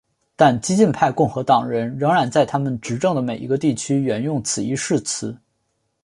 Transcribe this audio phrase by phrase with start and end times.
[0.35, 5.37] 但激进派共和党人仍然在他们执政的每一个地区援用此一誓词。